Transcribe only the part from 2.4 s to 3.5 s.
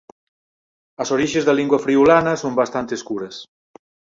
son bastante escuras.